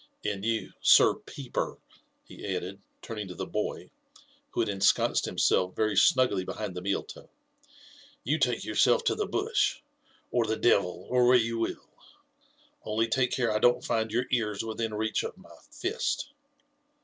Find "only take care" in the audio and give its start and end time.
12.83-13.51